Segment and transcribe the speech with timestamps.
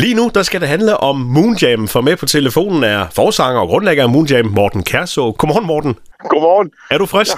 [0.00, 3.68] Lige nu, der skal det handle om Moonjam, for med på telefonen er forsanger og
[3.68, 5.32] grundlægger af Moonjam, Morten Kærså.
[5.38, 5.96] Godmorgen, Morten.
[6.28, 6.70] Godmorgen.
[6.90, 7.36] Er du frisk?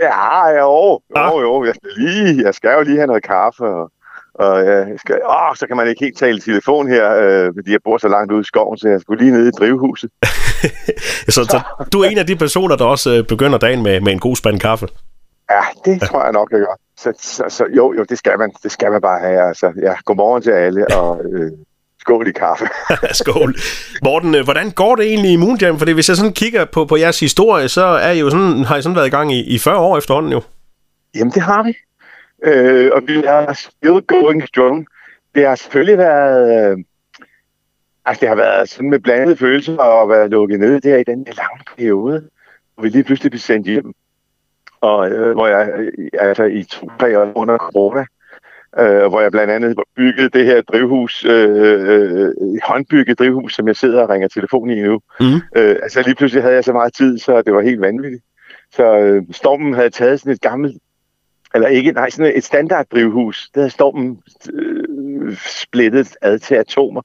[0.00, 1.32] Ja, ja, jo, Ah.
[1.32, 1.64] jo, jo.
[1.64, 3.90] Jeg skal, lige, jeg skal jo lige have noget kaffe, og,
[4.34, 7.72] og jeg skal, åh, så kan man ikke helt tale i telefon her, øh, fordi
[7.72, 10.10] jeg bor så langt ude i skoven, så jeg skulle lige ned i drivhuset.
[11.34, 11.60] så, så
[11.92, 14.36] du er en af de personer, der også øh, begynder dagen med, med en god
[14.36, 14.88] spand kaffe.
[15.50, 16.76] Ja, det tror jeg nok, jeg gør.
[16.96, 18.50] Så, så, så jo, jo, det skal man.
[18.62, 19.48] Det skal man bare have.
[19.48, 21.50] Altså, ja, godmorgen til alle, og øh,
[22.06, 22.66] skål i kaffe.
[23.20, 23.54] Skål.
[24.02, 25.78] Morten, øh, hvordan går det egentlig i Moonjam?
[25.78, 28.76] Fordi hvis jeg sådan kigger på, på jeres historie, så er I jo sådan, har
[28.76, 30.42] I sådan været i gang i, i 40 år efterhånden jo.
[31.14, 31.74] Jamen, det har vi.
[32.44, 34.86] Øh, og vi er still going strong.
[35.34, 36.70] Det har selvfølgelig været...
[36.70, 36.78] Øh,
[38.04, 41.24] altså, det har været sådan med blandede følelser at være lukket ned der i den
[41.24, 42.28] lange periode,
[42.74, 43.92] hvor vi lige pludselig blev sendt hjem.
[44.80, 48.06] Og øh, hvor jeg øh, altså i to-tre år under corona,
[48.78, 51.50] øh, hvor jeg blandt andet byggede det her drivhus, øh,
[51.88, 52.32] øh,
[52.64, 55.00] håndbygget drivhus, som jeg sidder og ringer telefon i nu.
[55.20, 55.40] Mhm.
[55.56, 58.22] Øh, altså lige pludselig havde jeg så meget tid, så det var helt vanvittigt.
[58.72, 60.76] Så øh, stormen havde taget sådan et gammelt,
[61.54, 63.50] eller ikke, nej, sådan et standarddrivhus.
[63.54, 67.02] Det havde stormen øh, splittet ad til atomer.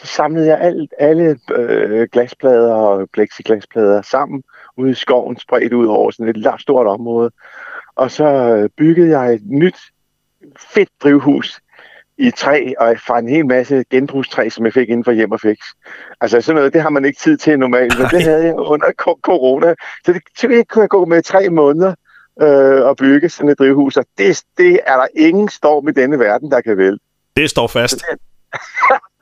[0.00, 4.42] Så samlede jeg alt, alle øh, glasplader og plexiglasplader sammen
[4.76, 7.30] ude i skoven, spredt ud over sådan et stort område.
[7.96, 9.76] Og så øh, byggede jeg et nyt,
[10.74, 11.60] fedt drivhus
[12.18, 15.40] i træ, og fra en hel masse genbrugstræ, som jeg fik inden for hjem og
[15.40, 15.58] fix.
[16.20, 18.92] Altså sådan noget, det har man ikke tid til normalt, men det havde jeg under
[19.22, 19.74] corona.
[20.04, 21.94] Så det, så det kunne jeg gå med tre måneder
[22.42, 26.18] øh, og bygge sådan et drivhus, og det, det er der ingen storm i denne
[26.18, 26.98] verden, der kan vælge.
[27.36, 28.04] Det står fast.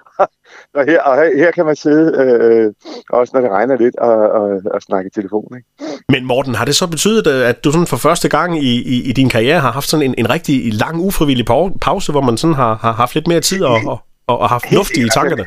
[0.75, 2.73] Og her, og her, kan man sidde, øh,
[3.11, 5.56] også når det regner lidt, og, og, og snakke i telefon.
[5.56, 5.69] Ikke?
[6.09, 9.03] Men Morten, har det så betydet, øh, at du sådan for første gang i, i,
[9.09, 12.37] i din karriere har haft sådan en, en rigtig lang, ufrivillig pau- pause, hvor man
[12.37, 15.47] sådan har, har haft lidt mere tid og, og, og, og haft luft i tankerne?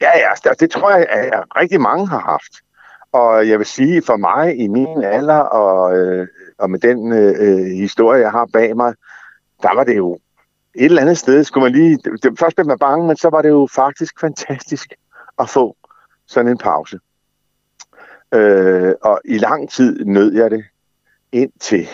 [0.00, 2.52] Ja, ja, det, det tror jeg, at at rigtig mange har haft.
[3.12, 6.26] Og jeg vil sige, for mig i min alder, og, øh,
[6.58, 8.94] og med den øh, historie, jeg har bag mig,
[9.62, 10.18] der var det jo
[10.78, 11.96] et eller andet sted, skulle man lige...
[12.22, 14.94] Det, først blev man bange, men så var det jo faktisk fantastisk
[15.38, 15.76] at få
[16.26, 16.98] sådan en pause.
[18.34, 20.64] Øh, og i lang tid nød jeg det
[21.32, 21.88] indtil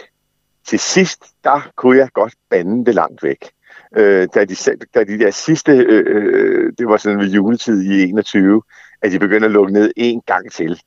[0.67, 3.51] til sidst, der kunne jeg godt bande det langt væk.
[3.97, 4.57] Øh, da, de,
[4.95, 8.63] da de der sidste, øh, øh, det var sådan ved juletid i 21,
[9.03, 10.81] at de begyndte at lukke ned en gang til.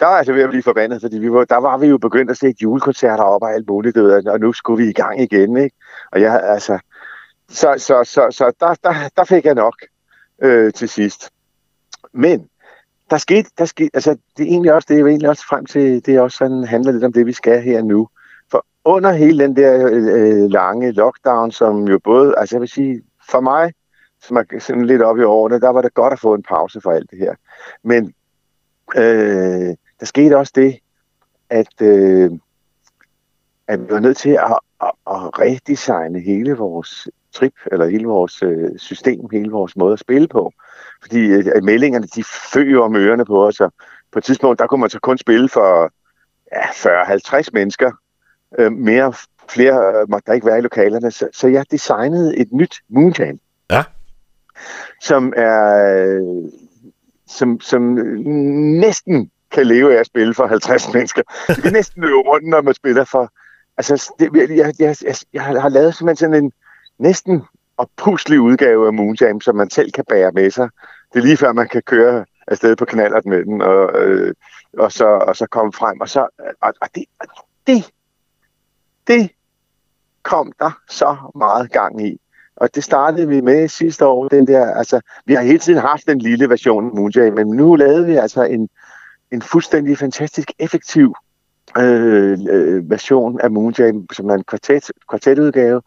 [0.00, 2.30] Der var altså ved at blive forbandet, fordi vi var, der var vi jo begyndt
[2.30, 5.76] at se julekoncerter op og alt muligt, og nu skulle vi i gang igen, ikke?
[6.12, 6.78] Og jeg, altså,
[7.54, 9.74] så, så, så, så der, der, der fik jeg nok
[10.42, 11.30] øh, til sidst.
[12.12, 12.48] Men
[13.10, 16.06] der skete, der skete, altså det er egentlig også det, er egentlig også frem til,
[16.06, 18.08] det er også sådan, handler lidt om det, vi skal her nu.
[18.50, 23.02] For under hele den der øh, lange lockdown, som jo både, altså jeg vil sige,
[23.30, 23.72] for mig,
[24.22, 26.80] som er sådan lidt op i årene, der var det godt at få en pause
[26.80, 27.34] for alt det her.
[27.82, 28.14] Men
[28.96, 30.78] øh, der skete også det,
[31.50, 32.30] at, øh,
[33.68, 38.42] at vi var nødt til at, at, at redesigne hele vores trip, eller hele vores
[38.42, 40.52] øh, system, hele vores måde at spille på.
[41.02, 43.72] Fordi øh, meldingerne, de føger om ørerne på os, og
[44.12, 45.92] på et tidspunkt, der kunne man så kun spille for
[46.52, 46.66] ja,
[47.42, 47.92] 40-50 mennesker.
[48.58, 49.12] Øh, mere,
[49.48, 51.10] flere øh, måtte der ikke være i lokalerne.
[51.10, 53.38] Så, så jeg designede et nyt Moonjam.
[53.70, 53.84] Ja.
[55.02, 55.64] Som er...
[55.96, 56.50] øh,
[57.26, 57.82] Som, som
[58.80, 61.22] næsten kan leve af at spille for 50 mennesker.
[61.48, 63.32] Det kan næsten løbe rundt, når man spiller for...
[63.76, 66.52] Altså, det, jeg, jeg, jeg, jeg har lavet simpelthen sådan en
[66.98, 67.42] næsten
[67.76, 70.68] oppuslig udgave af Moonjam, som man selv kan bære med sig.
[71.12, 74.34] Det er lige før, man kan køre afsted på knallert med den, og, øh,
[74.78, 76.00] og, så, og så komme frem.
[76.00, 76.20] Og, så,
[76.60, 77.26] og, og det, og
[77.66, 77.90] det,
[79.06, 79.30] det
[80.22, 82.20] kom der så meget gang i.
[82.56, 84.28] Og det startede vi med sidste år.
[84.28, 87.74] Den der, altså, vi har hele tiden haft den lille version af Moonjam, men nu
[87.74, 88.68] lavede vi altså en,
[89.32, 91.14] en fuldstændig fantastisk effektiv
[91.78, 95.82] øh, øh, version af Moonjam, som er en kvartet, kvartetudgave.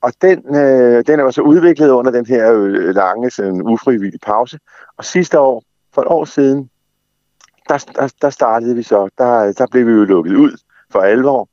[0.00, 4.18] Og den, øh, den er jo så udviklet under den her øh, lange, sådan ufrivillige
[4.22, 4.58] pause.
[4.96, 5.62] Og sidste år,
[5.94, 6.70] for et år siden,
[7.68, 10.58] der, der, der startede vi så, der, der blev vi jo lukket ud
[10.90, 11.48] for alvor.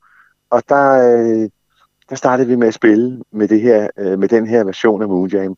[0.50, 1.50] Og der, øh,
[2.10, 5.08] der startede vi med at spille med, det her, øh, med den her version af
[5.08, 5.56] Moonjam.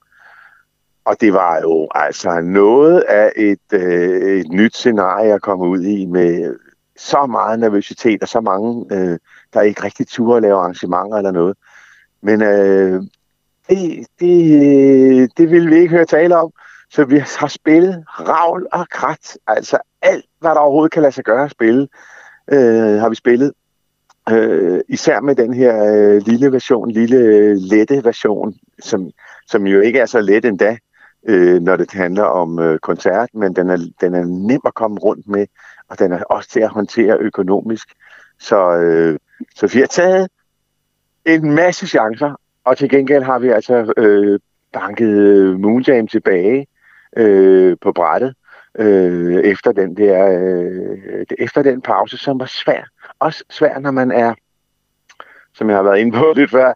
[1.06, 5.82] Og det var jo altså noget af et, øh, et nyt scenarie at komme ud
[5.82, 6.56] i med
[6.98, 9.20] så meget nervøsitet og så mange, øh,
[9.54, 11.58] der ikke rigtig turde at lave arrangementer eller noget.
[12.22, 13.04] Men øh,
[13.70, 16.52] det, det, det ville vi ikke høre tale om.
[16.92, 19.38] Så vi har spillet ravl og krat.
[19.48, 21.88] Altså alt, hvad der overhovedet kan lade sig gøre at spille,
[22.52, 23.52] øh, har vi spillet.
[24.30, 29.10] Øh, især med den her øh, lille version, lille øh, lette version, som,
[29.48, 30.78] som jo ikke er så let endda.
[31.28, 35.00] øh, når det handler om øh, koncert, men den er, den er nem at komme
[35.00, 35.48] rundt med,
[35.90, 37.88] og den er også til at håndtere økonomisk.
[38.40, 39.20] Så, øh,
[39.56, 40.28] så vi har taget
[41.28, 44.40] en masse chancer, og til gengæld har vi altså øh,
[44.74, 46.68] banket øh, Moonjam tilbage
[47.18, 48.36] øh, på brættet
[48.80, 52.84] øh, efter den der øh, efter den pause, som var svær.
[53.20, 54.34] Også svær, når man er,
[55.54, 56.74] som jeg har været inde på lidt før,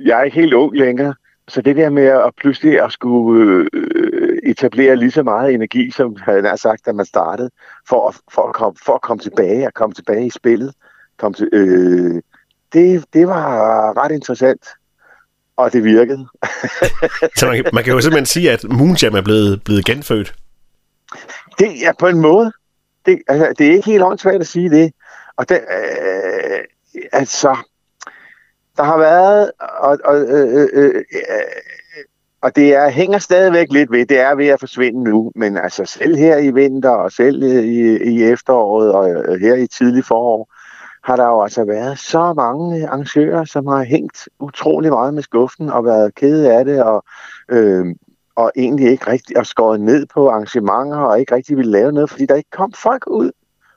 [0.00, 1.14] jeg er ikke helt ung længere,
[1.48, 6.16] så det der med at pludselig at skulle øh, etablere lige så meget energi, som
[6.16, 7.50] havde har sagt, da man startede,
[7.88, 10.74] for at, for at, komme, for at komme tilbage og komme tilbage i spillet,
[11.18, 12.22] komme til, øh,
[12.72, 14.68] det, det var ret interessant
[15.58, 16.26] og det virkede.
[17.38, 20.34] så man, man kan jo simpelthen sige, at Moonjam er blevet, blevet genfødt?
[21.58, 22.52] Det er på en måde.
[23.06, 24.92] Det, altså, det er ikke helt åndssvagt at sige det.
[25.36, 26.60] Og det, øh,
[27.12, 27.56] altså,
[28.76, 31.02] der har været, og, og, øh, øh, øh,
[32.42, 35.84] og det er, hænger stadigvæk lidt ved, det er ved at forsvinde nu, men altså
[35.84, 40.54] selv her i vinter, og selv i, i efteråret, og her i tidlig forår,
[41.08, 45.70] har der jo altså været så mange arrangører, som har hængt utrolig meget med skuffen
[45.70, 47.04] og været kede af det, og,
[47.48, 47.86] øh,
[48.36, 52.10] og egentlig ikke rigtig og skåret ned på arrangementer, og ikke rigtig ville lave noget,
[52.10, 53.30] fordi der ikke kom folk ud.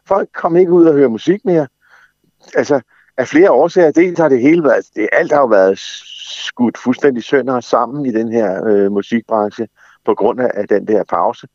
[0.07, 1.67] Folk kom ikke ud og høre musik mere.
[2.55, 2.81] Altså,
[3.17, 6.77] af flere årsager, dels har det hele været, altså, det, alt har jo været skudt
[6.77, 9.67] fuldstændig sønder sammen i den her øh, musikbranche,
[10.05, 11.47] på grund af, af den der pause.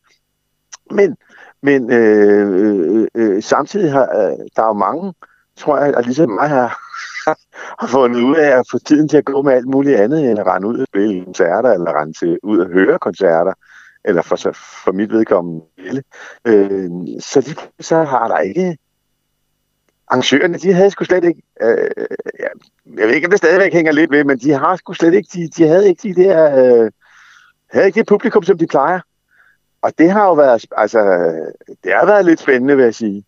[0.91, 1.17] Men,
[1.61, 5.13] men øh, øh, øh, øh samtidig har øh, der er jo mange
[5.57, 6.79] tror jeg, at ligesom mig har,
[7.79, 10.39] har fundet ud af at få tiden til at gå med alt muligt andet, end
[10.39, 13.53] at rende ud og spille koncerter, eller rende til, ud og høre koncerter,
[14.05, 14.35] eller for,
[14.83, 15.65] for mit vedkommende.
[16.45, 16.89] Øh,
[17.19, 18.77] så, lige, så har der ikke...
[20.07, 21.41] Arrangørerne, de havde sgu slet ikke...
[21.61, 22.07] Øh,
[22.39, 22.47] ja,
[22.97, 25.29] jeg ved ikke, om det stadigvæk hænger lidt ved, men de har sgu slet ikke...
[25.33, 26.55] De, de havde ikke de der...
[26.57, 26.91] Øh,
[27.71, 28.99] havde ikke det publikum, som de plejer.
[29.81, 30.65] Og det har jo været...
[30.77, 30.99] Altså,
[31.83, 33.23] det har været lidt spændende, vil jeg sige.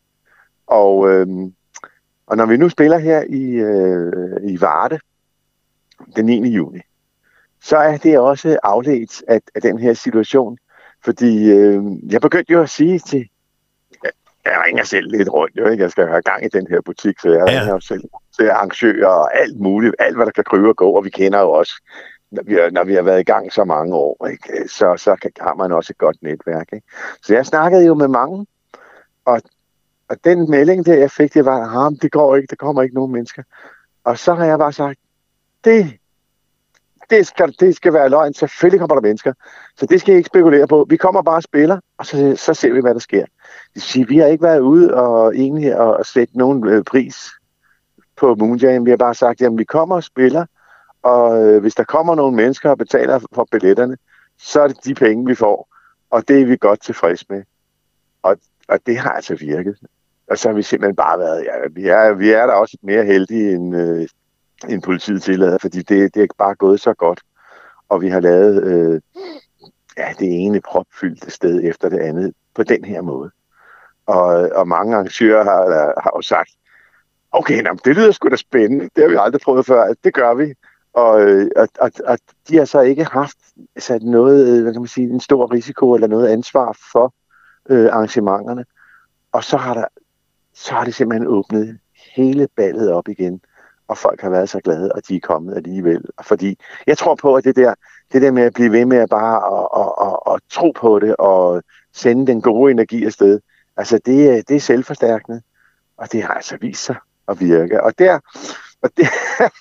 [0.67, 1.09] Og...
[1.09, 1.27] Øh,
[2.29, 4.99] og når vi nu spiller her i, øh, i Varde
[6.15, 6.49] den 9.
[6.49, 6.79] juni,
[7.61, 10.57] så er det også afledt af, af den her situation.
[11.05, 13.29] Fordi øh, jeg begyndte jo at sige til,
[14.03, 14.11] jeg,
[14.45, 15.83] jeg ringer selv lidt rundt, jo, ikke?
[15.83, 17.59] jeg skal have gang i den her butik, så jeg ja.
[17.59, 18.03] ringer jo selv
[18.37, 21.39] til arrangører og alt muligt, alt hvad der kan krybe og gå, og vi kender
[21.39, 21.73] jo også,
[22.31, 24.69] når vi, har, når vi har været i gang så mange år, ikke?
[24.69, 26.67] Så, så kan, har man også et godt netværk.
[26.73, 26.87] Ikke?
[27.23, 28.45] Så jeg snakkede jo med mange,
[29.25, 29.41] og
[30.09, 32.95] og den melding, der jeg fik, det var, ham, det går ikke, der kommer ikke
[32.95, 33.43] nogen mennesker.
[34.03, 34.99] Og så har jeg bare sagt,
[35.63, 35.99] det,
[37.09, 38.33] det, skal, det skal være løgn.
[38.33, 39.33] Selvfølgelig kommer der mennesker.
[39.77, 40.85] Så det skal jeg ikke spekulere på.
[40.89, 43.25] Vi kommer bare og spiller, og så, så ser vi, hvad der sker.
[43.25, 43.29] Det
[43.73, 47.29] vil sige, vi har ikke været ude og egentlig at, at sætte nogen øh, pris
[48.17, 48.85] på Moonjam.
[48.85, 50.45] Vi har bare sagt, at vi kommer og spiller,
[51.03, 53.97] og øh, hvis der kommer nogle mennesker og betaler for billetterne,
[54.37, 55.75] så er det de penge, vi får.
[56.09, 57.43] Og det er vi godt tilfreds med.
[58.23, 59.77] Og, og det har altså virket.
[60.29, 63.05] Og så har vi simpelthen bare været, ja, vi er, vi er da også mere
[63.05, 64.07] heldige end, øh,
[64.69, 67.21] end politiet tillader, fordi det, det er bare gået så godt.
[67.89, 69.01] Og vi har lavet øh,
[69.97, 73.31] ja, det ene propfyldte sted efter det andet på den her måde.
[74.05, 76.51] Og, og mange arrangører har, har jo sagt,
[77.31, 80.33] okay, nå, det lyder sgu da spændende, det har vi aldrig prøvet før, det gør
[80.33, 80.53] vi.
[80.93, 82.17] Og, øh, og, og, og
[82.49, 83.37] de har så ikke haft
[83.77, 87.13] sat noget, øh, hvad kan man sige, en stor risiko eller noget ansvar for
[87.69, 88.65] øh, arrangementerne.
[89.31, 89.85] Og så har der
[90.59, 91.79] så har det simpelthen åbnet
[92.15, 93.41] hele ballet op igen,
[93.87, 96.05] og folk har været så glade, og de er kommet alligevel.
[96.21, 97.73] Fordi jeg tror på, at det der,
[98.13, 100.99] det der med at blive ved med at bare at, at, at, og tro på
[100.99, 101.63] det, og
[101.93, 103.39] sende den gode energi afsted,
[103.77, 105.41] altså det, det er selvforstærkende,
[105.97, 106.95] og det har altså vist sig
[107.27, 107.83] at virke.
[107.83, 108.19] Og der,
[108.81, 109.07] og det,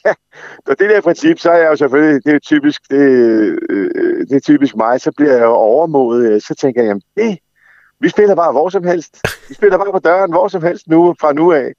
[0.68, 4.26] og det der princip, så er jeg jo selvfølgelig, det er typisk, det, øh, øh,
[4.26, 7.38] det er typisk mig, så bliver jeg jo overmodet, øh, så tænker jeg, jamen det,
[8.00, 9.20] vi spiller bare hvor som helst.
[9.48, 11.72] Vi spiller bare på døren hvor som helst nu, fra nu af.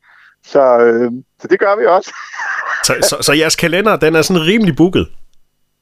[0.44, 1.12] Så, øh,
[1.42, 2.14] så det gør vi også.
[2.88, 5.08] så, så, så jeres kalender, den er sådan rimelig booket?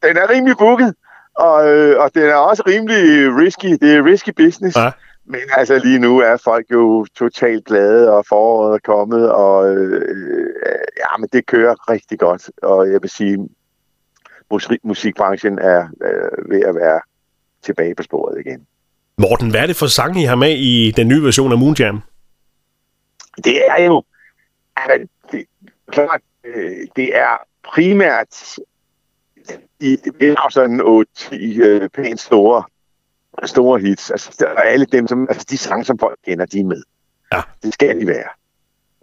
[0.04, 0.96] Den er rimelig booket,
[1.36, 3.02] og, øh, og den er også rimelig
[3.38, 3.78] risky.
[3.82, 4.78] Det er risky business.
[4.78, 4.92] Ja.
[5.26, 10.02] Men altså lige nu er folk jo totalt glade, og foråret er kommet, og øh,
[10.98, 12.50] ja, men det kører rigtig godt.
[12.64, 13.50] Og jeg vil sige,
[14.52, 17.02] musik, musikbranchen er øh, ved at være
[17.64, 18.68] tilbage på sporet igen.
[19.22, 22.02] Morten, hvad er det for sange, I har med i den nye version af Moonjam?
[23.44, 24.04] Det er jo...
[25.32, 25.46] Det,
[25.92, 28.58] klart, øh, det er primært
[29.80, 32.64] i det er sådan 8-10 øh, pænt store,
[33.46, 34.12] store hits.
[34.12, 36.84] Altså, alle dem, som, altså de sange, som folk kender, de er med.
[37.34, 37.42] Ja.
[37.64, 38.30] Det skal de være.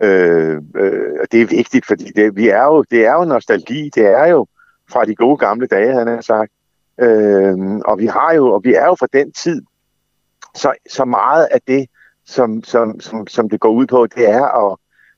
[0.02, 3.90] Øh, øh, og det er vigtigt, fordi det, vi er jo, det er jo nostalgi.
[3.94, 4.46] Det er jo
[4.90, 6.52] fra de gode gamle dage, han har sagt.
[7.00, 9.62] Øh, og vi har jo, og vi er jo fra den tid,
[10.54, 11.86] så, så meget af det,
[12.26, 14.76] som, som, som, som det går ud på, det er at,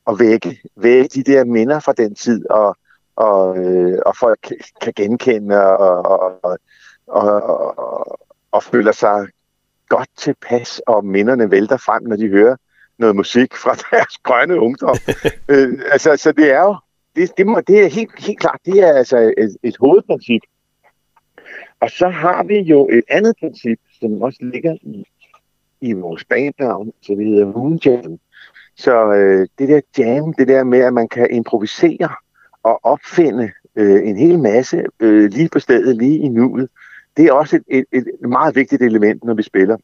[0.09, 2.77] at vække, vække de der minder fra den tid, og,
[3.17, 6.59] og, øh, og folk kan genkende og, og, og,
[7.07, 8.21] og, og,
[8.53, 9.27] og føler sig
[9.89, 12.57] godt tilpas, og minderne vælter frem, når de hører
[12.99, 14.97] noget musik fra deres grønne ungdom.
[15.51, 16.77] øh, altså, så det er jo,
[17.17, 20.43] det, det, må, det er helt, helt klart, det er altså et, et hovedprincip.
[21.81, 25.07] Og så har vi jo et andet princip, som også ligger i,
[25.81, 28.19] i vores bandnavn, så det hedder Moon Jam.
[28.77, 32.09] Så øh, det der jam, det der med, at man kan improvisere
[32.63, 36.69] og opfinde øh, en hel masse øh, lige på stedet, lige i nuet,
[37.17, 39.77] det er også et, et, et meget vigtigt element, når vi spiller.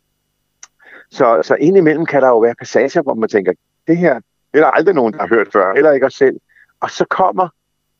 [1.11, 3.53] Så, så indimellem kan der jo være passager, hvor man tænker,
[3.87, 4.21] det her
[4.53, 6.41] det er der aldrig nogen, der har hørt før, eller ikke os selv.
[6.81, 7.49] Og så kommer,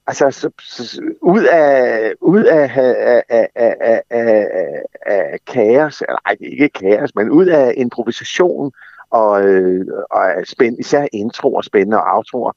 [0.07, 6.37] altså så, så, ud af, ud af, af, af, af, af, af, kaos, eller ej,
[6.41, 8.73] ikke kaos, men ud af improvisation
[9.11, 12.53] og, øh, og spænd, især intro og spændende og outroer,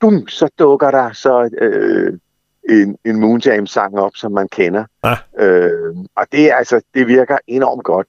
[0.00, 2.18] bum, så dukker der så øh,
[2.68, 4.84] en, en Moonjam-sang op, som man kender.
[5.02, 5.16] Ah.
[5.38, 8.06] Øh, og det, altså, det virker enormt godt.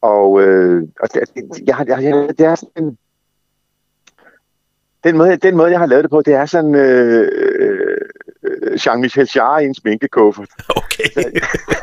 [0.00, 1.20] Og, øh, og det,
[1.66, 2.98] jeg, jeg, jeg, det er sådan en,
[5.04, 7.41] den måde, den måde, jeg har lavet det på, det er sådan øh,
[8.76, 10.48] Jean-Michel Jarre i en sminkekuffert.
[10.76, 11.40] Okay.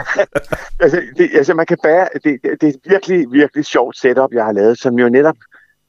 [0.84, 4.32] altså, det, altså, man kan bære, det, det, det er et virkelig, virkelig sjovt setup,
[4.34, 5.36] jeg har lavet, som jo netop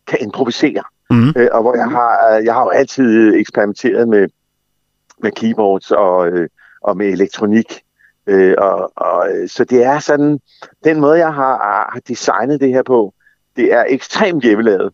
[0.07, 0.83] kan improvisere.
[1.11, 1.29] Mm.
[1.37, 4.29] Øh, og hvor jeg har, jeg har jo altid eksperimenteret med,
[5.23, 6.49] med keyboards og, øh,
[6.81, 7.83] og med elektronik.
[8.27, 10.39] Øh, og, og, så det er sådan,
[10.85, 13.15] den måde, jeg har, har designet det her på,
[13.57, 14.93] det er ekstremt hjemmelavet.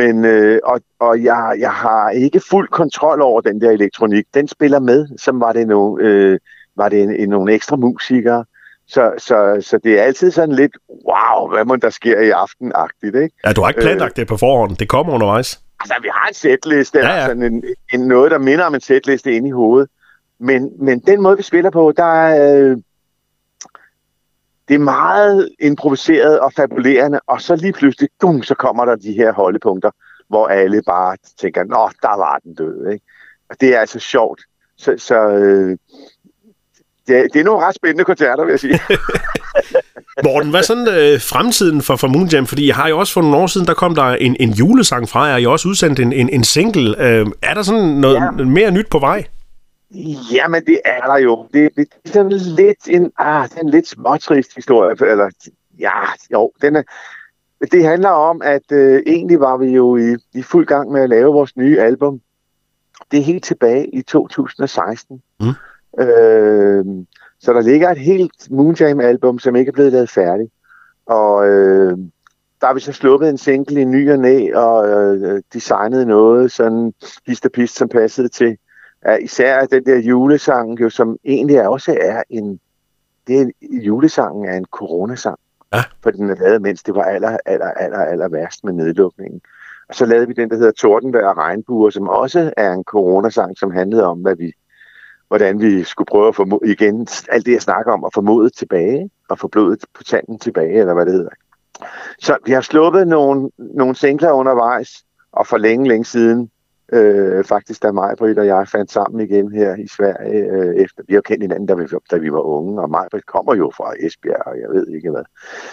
[0.00, 4.24] Men, øh, og, og jeg, jeg har ikke fuld kontrol over den der elektronik.
[4.34, 6.38] Den spiller med, som var det, nogle, øh,
[6.76, 8.44] var det en, en, nogle ekstra musikere.
[8.86, 13.16] Så, så, så det er altid sådan lidt, wow, hvad må der sker i aften-agtigt,
[13.16, 13.36] ikke?
[13.46, 14.76] Ja, du har ikke planlagt øh, det på forhånd.
[14.76, 15.60] Det kommer undervejs.
[15.80, 17.26] Altså, vi har en setliste, ja, ja.
[17.26, 19.88] sådan en, en, noget, der minder om en setliste inde i hovedet.
[20.40, 22.60] Men, men den måde, vi spiller på, der er...
[22.62, 22.76] Øh,
[24.68, 29.12] det er meget improviseret og fabulerende, og så lige pludselig, gum, så kommer der de
[29.12, 29.90] her holdepunkter,
[30.28, 32.92] hvor alle bare tænker, nå, der var den død.
[32.92, 33.04] Ikke?
[33.50, 34.40] Og det er altså sjovt.
[34.76, 35.76] Så, så øh,
[37.06, 38.80] det, det er nogle ret spændende koncerter, vil jeg sige.
[40.24, 42.46] Morten, hvad er sådan øh, fremtiden for, for Moon Jam?
[42.46, 45.08] Fordi jeg har jo også for nogle år siden, der kom der en, en julesang
[45.08, 47.02] fra jer, og jeg har også udsendt en, en, en single.
[47.02, 48.44] Øh, er der sådan noget ja.
[48.44, 49.24] mere nyt på vej?
[50.32, 51.46] Jamen, det er der jo.
[51.52, 55.10] Det, det, det er sådan lidt en, ah, det er en lidt småtrist historie.
[55.10, 55.30] Eller,
[55.78, 56.82] ja, jo, den er,
[57.72, 61.08] det handler om, at øh, egentlig var vi jo i, i fuld gang med at
[61.08, 62.20] lave vores nye album.
[63.10, 65.22] Det er helt tilbage i 2016.
[65.40, 65.46] Mm.
[66.02, 66.84] Øh,
[67.40, 70.50] så der ligger et helt Moonjam-album, som ikke er blevet lavet færdigt.
[71.06, 71.98] Og øh,
[72.60, 76.52] der har vi så sluppet en single i ny og næ, og øh, designet noget
[76.52, 76.92] sådan
[77.26, 78.56] hist og pist, som passede til
[79.04, 82.60] er især den der julesang, jo, som egentlig også er en,
[83.26, 85.38] det er, julesangen er en coronasang.
[85.74, 85.82] Ja.
[86.02, 89.40] For den er lavet, mens det var aller, aller, aller, aller værst med nedlukningen.
[89.88, 93.58] Og så lavede vi den, der hedder Tordenvejr og Regnbuer, som også er en coronasang,
[93.58, 94.52] som handlede om, hvad vi,
[95.28, 98.52] hvordan vi skulle prøve at få igen alt det, jeg snakker om, at få modet
[98.54, 101.30] tilbage, og få blodet på tanden tilbage, eller hvad det hedder.
[102.18, 106.50] Så vi har sluppet nogle, nogle singler undervejs, og for længe, længe siden
[106.94, 111.14] Øh, faktisk da Majbrit og jeg fandt sammen igen her i Sverige, øh, efter vi
[111.14, 114.46] har kendt hinanden, da vi, da vi var unge, og Majbrit kommer jo fra Esbjerg,
[114.46, 115.24] og jeg ved ikke hvad.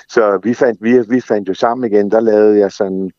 [0.09, 3.11] Så vi fandt, vi, vi fandt jo sammen igen, der lavede jeg sådan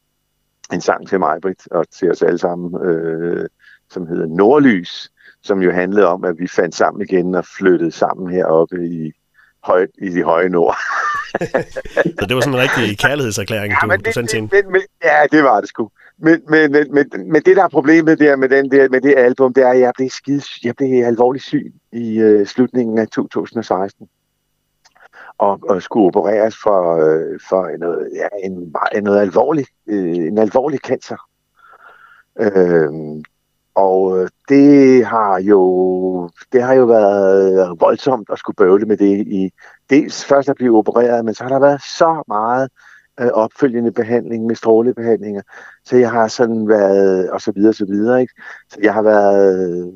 [0.73, 3.49] en sang til Majbrit og til os alle sammen, øh,
[3.91, 8.33] som hedder Nordlys, som jo handlede om, at vi fandt sammen igen og flyttede sammen
[8.33, 9.13] heroppe i,
[9.65, 10.77] høj, i de høje nord.
[12.19, 15.27] så det var sådan en rigtig kærlighedserklæring, ja, du, du sendte til men, men, Ja,
[15.33, 15.91] det var det sgu.
[16.19, 19.15] Men, men, men, men, men det, der er problemet der med, den der, med det
[19.17, 23.09] album, det er, at jeg blev, skide, jeg blev alvorligt syg i øh, slutningen af
[23.09, 24.09] 2016.
[25.39, 30.39] Og, og skulle opereres for, øh, for noget, ja, en, en, noget alvorlig, øh, en
[30.39, 31.17] alvorlig cancer.
[32.41, 33.23] Øhm, øh,
[33.75, 39.53] og det har jo det har jo været voldsomt at skulle bøvle med det i
[39.91, 44.47] dels først at blive opereret, men så har der været så meget øh, opfølgende behandling
[44.47, 45.43] med strålebehandlinger.
[45.85, 48.21] Så jeg har sådan været, og så videre, så videre.
[48.21, 48.35] Ikke?
[48.71, 49.93] Så jeg har været,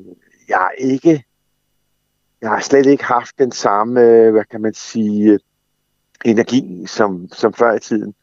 [0.49, 1.23] jeg har ikke,
[2.41, 5.39] jeg har slet ikke haft den samme, øh, hvad kan man sige,
[6.25, 8.13] energi som, som før i tiden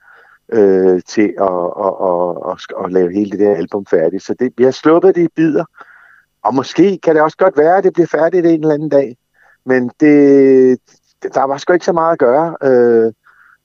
[0.52, 4.22] øh, til at, at, at, at, at lave hele det der album færdigt.
[4.22, 5.64] Så det, vi har sluppet det i bidder,
[6.42, 9.16] og måske kan det også godt være, at det bliver færdigt en eller anden dag.
[9.66, 10.78] Men det,
[11.34, 12.56] der var sgu ikke så meget at gøre.
[12.62, 13.12] Øh,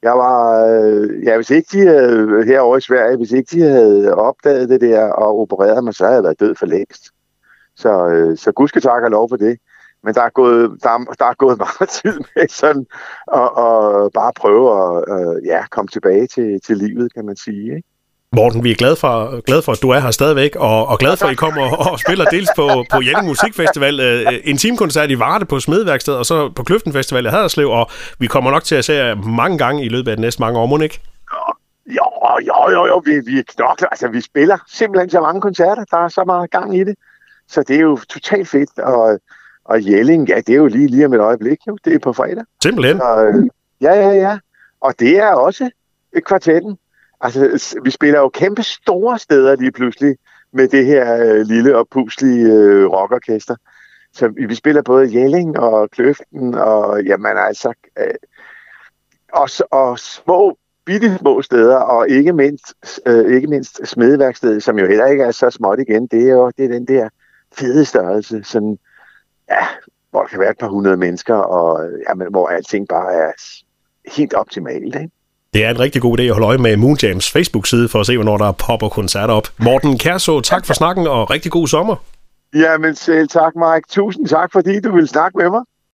[0.01, 4.15] jeg var, øh, ja, hvis ikke de øh, herovre i Sverige, hvis ikke de havde
[4.15, 7.03] opdaget det der og opereret mig, så havde jeg været død for længst.
[7.75, 9.59] Så, øh, så gud skal takke lov for det.
[10.03, 12.85] Men der er gået, der, er, der er gået meget tid med sådan
[13.33, 17.75] at, og bare prøve at øh, ja, komme tilbage til, til livet, kan man sige.
[17.75, 17.88] Ikke?
[18.35, 21.17] Morten, vi er glade for, glade for, at du er her stadigvæk, og, og glade
[21.17, 25.11] for, at I kommer og, og spiller dels på, på Jelling Musikfestival, øh, en teamkoncert
[25.11, 28.63] i Varde på Smedværksted, og så på Kløften Festival i Haderslev, og vi kommer nok
[28.63, 31.01] til at se mange gange i løbet af de næste mange år, må ikke?
[31.87, 32.03] Jo,
[32.47, 36.07] jo, jo, jo, vi, vi knokler, altså vi spiller simpelthen så mange koncerter, der er
[36.07, 36.95] så meget gang i det,
[37.47, 39.19] så det er jo totalt fedt, og,
[39.65, 42.13] og Jelling, ja, det er jo lige, lige om et øjeblik, jo, det er på
[42.13, 42.43] fredag.
[42.63, 42.97] Simpelthen?
[42.97, 43.49] Så,
[43.81, 44.37] ja, ja, ja,
[44.81, 45.69] og det er også
[46.25, 46.77] kvartetten,
[47.21, 50.17] Altså, vi spiller jo kæmpe store steder lige pludselig
[50.53, 53.55] med det her øh, lille og puslige øh, rockorkester.
[54.13, 58.13] Så vi spiller både Jelling og Kløften og jamen altså øh,
[59.33, 62.73] og, og små bitte små steder, og ikke mindst,
[63.05, 66.51] øh, ikke mindst smedeværkstedet, som jo heller ikke er så småt igen, det er jo
[66.57, 67.09] det er den der
[67.53, 68.79] fede størrelse, sådan,
[69.49, 69.67] ja,
[70.11, 73.31] hvor der kan være et par hundrede mennesker, og jamen, hvor alting bare er
[74.15, 74.95] helt optimalt.
[74.95, 75.11] Ikke?
[75.53, 78.15] Det er en rigtig god idé at holde øje med Moonjams Facebook-side for at se,
[78.17, 79.47] hvornår der popper koncerter op.
[79.59, 81.95] Morten Kærså, tak for snakken og rigtig god sommer.
[82.53, 83.87] Jamen selv tak, Mike.
[83.89, 85.61] Tusind tak, fordi du vil snakke med mig.